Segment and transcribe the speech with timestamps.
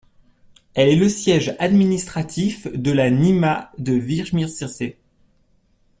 [0.73, 4.95] Elle est le siège administratif de la gmina de Wyśmierzyce.